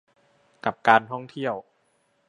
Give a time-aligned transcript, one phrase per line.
[0.65, 1.53] กับการท่องเที่ยว